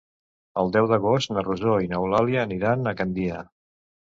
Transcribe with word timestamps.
El 0.61 0.71
deu 0.75 0.87
d'agost 0.91 1.33
na 1.35 1.43
Rosó 1.47 1.75
i 1.85 1.91
n'Eulàlia 1.91 2.41
aniran 2.47 2.93
a 2.93 2.95
Gandia. 3.03 3.45